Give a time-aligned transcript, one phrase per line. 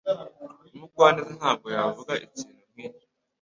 [0.73, 3.07] Umugwaneza ntabwo yavuga ikintu nkicyo.